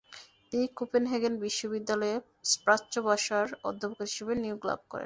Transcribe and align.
তিনি 0.51 0.65
কোপেনহেগেন 0.77 1.33
বিশ্ববিদ্যালয় 1.43 2.15
এ 2.15 2.23
প্রাচ্য 2.63 2.93
ভাষার 3.07 3.47
অধ্যাপক 3.69 3.99
হিসেবে 4.05 4.33
নিয়োগ 4.43 4.61
লাভ 4.69 4.79
করেন। 4.83 4.99